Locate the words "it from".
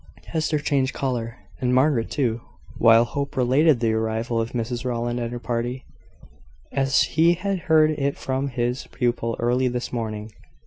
7.91-8.47